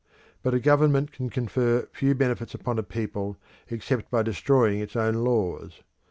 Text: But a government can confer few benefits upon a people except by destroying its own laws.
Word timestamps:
But 0.41 0.55
a 0.55 0.59
government 0.59 1.11
can 1.11 1.29
confer 1.29 1.87
few 1.93 2.15
benefits 2.15 2.55
upon 2.55 2.79
a 2.79 2.81
people 2.81 3.37
except 3.69 4.09
by 4.09 4.23
destroying 4.23 4.79
its 4.79 4.95
own 4.95 5.13
laws. 5.17 5.83